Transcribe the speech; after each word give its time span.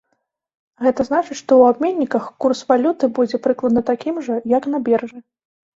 Гэта 0.85 1.05
значыць, 1.09 1.37
што 1.41 1.51
ў 1.59 1.63
абменніках 1.75 2.23
курс 2.47 2.65
валюты 2.75 3.13
будзе 3.19 3.43
прыкладна 3.45 3.87
такім 3.95 4.15
жа, 4.31 4.41
як 4.59 4.63
на 4.75 4.83
біржы. 4.91 5.17